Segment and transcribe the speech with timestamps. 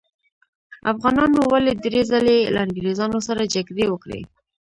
[0.91, 4.21] افغانانو ولې درې ځلې له انګریزانو سره جګړې وکړې؟